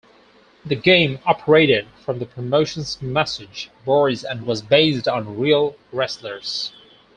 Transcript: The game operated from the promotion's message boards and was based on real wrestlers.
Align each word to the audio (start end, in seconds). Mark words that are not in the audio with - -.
The 0.65 0.73
game 0.75 1.19
operated 1.27 1.87
from 2.03 2.17
the 2.17 2.25
promotion's 2.25 2.99
message 3.03 3.69
boards 3.85 4.23
and 4.23 4.47
was 4.47 4.63
based 4.63 5.07
on 5.07 5.37
real 5.37 5.75
wrestlers. 5.91 6.73